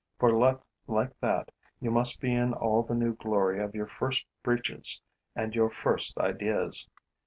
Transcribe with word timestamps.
For 0.17 0.31
luck 0.31 0.65
like 0.87 1.19
that, 1.19 1.51
you 1.79 1.91
must 1.91 2.19
be 2.21 2.33
in 2.33 2.55
all 2.55 2.81
the 2.81 2.95
new 2.95 3.13
glory 3.13 3.61
of 3.61 3.75
your 3.75 3.85
first 3.85 4.25
breeches 4.41 4.99
and 5.35 5.53
your 5.53 5.69
first 5.69 6.17
ideas. 6.17 6.89